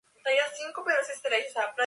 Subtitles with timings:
[0.25, 1.75] Al mismo tiempo, avanzó la segunda etapa de las obras.